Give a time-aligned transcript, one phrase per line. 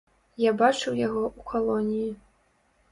[0.43, 2.11] Я бачыў яго ў калоніі.